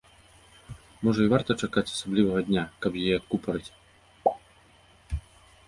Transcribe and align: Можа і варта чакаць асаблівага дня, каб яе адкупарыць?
Можа 1.07 1.21
і 1.27 1.31
варта 1.33 1.51
чакаць 1.67 1.83
асаблівага 1.93 2.39
дня, 2.49 2.63
каб 2.85 2.91
яе 3.03 3.13
адкупарыць? 3.21 4.37